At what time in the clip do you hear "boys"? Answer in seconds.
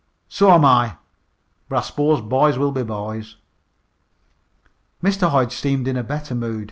2.21-2.57, 2.81-3.35